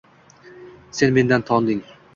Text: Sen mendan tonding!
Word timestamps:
Sen 1.01 1.13
mendan 1.19 1.41
tonding! 1.53 1.83